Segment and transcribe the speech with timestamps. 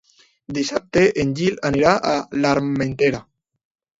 [0.57, 2.15] Dissabte en Gil anirà a
[2.45, 3.21] l'Armentera.